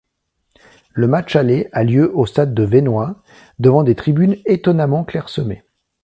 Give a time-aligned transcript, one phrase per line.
[0.93, 3.21] Le match aller a lieu au stade de Venoix,
[3.59, 5.63] devant des tribunes étonnamment clairsemées.